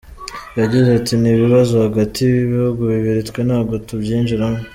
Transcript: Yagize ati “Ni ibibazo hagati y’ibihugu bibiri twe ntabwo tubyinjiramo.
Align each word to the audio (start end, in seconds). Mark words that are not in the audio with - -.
Yagize 0.59 0.89
ati 0.99 1.13
“Ni 1.17 1.29
ibibazo 1.35 1.73
hagati 1.85 2.19
y’ibihugu 2.31 2.81
bibiri 2.91 3.21
twe 3.29 3.41
ntabwo 3.47 3.73
tubyinjiramo. 3.87 4.59